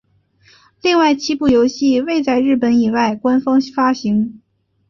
[0.81, 4.41] 另外七部游戏未在日本以外官方发行。